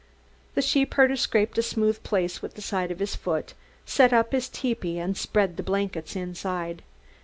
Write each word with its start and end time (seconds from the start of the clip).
The 0.55 0.63
sheepherder 0.63 1.15
scraped 1.15 1.59
a 1.59 1.61
smooth 1.61 2.01
place 2.01 2.41
with 2.41 2.55
the 2.55 2.61
side 2.63 2.89
of 2.89 2.97
his 2.97 3.15
foot, 3.15 3.53
set 3.85 4.11
up 4.11 4.31
his 4.31 4.49
tepee 4.49 4.97
and 4.97 5.15
spread 5.15 5.57
the 5.57 5.61
blankets 5.61 6.15
inside. 6.15 6.81